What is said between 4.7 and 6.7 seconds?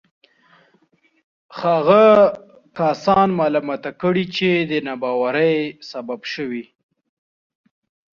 ناباورۍ سبب شوي.